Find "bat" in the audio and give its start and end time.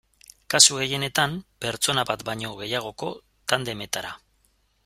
2.13-2.25